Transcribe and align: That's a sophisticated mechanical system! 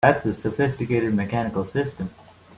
That's 0.03 0.25
a 0.25 0.33
sophisticated 0.33 1.13
mechanical 1.13 1.63
system! 1.67 2.09